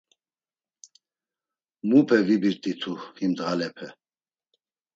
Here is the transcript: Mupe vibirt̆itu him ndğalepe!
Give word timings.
Mupe 1.87 2.17
vibirt̆itu 2.27 2.91
him 3.17 3.31
ndğalepe! 3.33 3.87